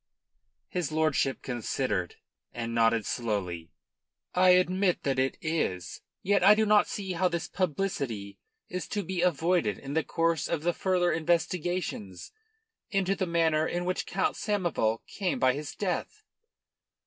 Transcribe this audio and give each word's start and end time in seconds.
His 0.67 0.91
lordship 0.91 1.43
considered, 1.43 2.15
and 2.53 2.73
nodded 2.73 3.05
slowly. 3.05 3.69
"I 4.33 4.49
admit 4.49 5.03
that 5.03 5.19
it 5.19 5.37
is. 5.41 6.01
Yet 6.23 6.43
I 6.43 6.55
do 6.55 6.65
not 6.65 6.87
see 6.87 7.13
how 7.13 7.27
this 7.27 7.47
publicity 7.47 8.39
is 8.67 8.87
to 8.87 9.03
be 9.03 9.21
avoided 9.21 9.77
in 9.77 9.93
the 9.93 10.03
course 10.03 10.47
of 10.47 10.63
the 10.63 10.73
further 10.73 11.11
investigations 11.11 12.31
into 12.89 13.15
the 13.15 13.27
manner 13.27 13.67
in 13.67 13.85
which 13.85 14.07
Count 14.07 14.35
Samoval 14.37 15.05
came 15.05 15.37
by 15.37 15.53
his 15.53 15.75
death." 15.75 16.23